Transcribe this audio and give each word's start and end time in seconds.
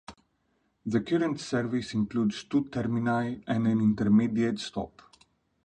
The 0.83 0.99
current 1.01 1.39
service 1.39 1.93
includes 1.93 2.45
two 2.45 2.65
termini 2.69 3.43
and 3.45 3.67
an 3.67 3.79
intermediate 3.81 4.57
stop. 4.57 4.99